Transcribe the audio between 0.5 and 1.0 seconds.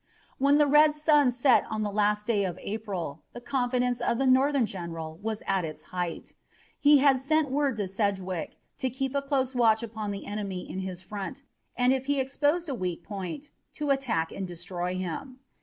the red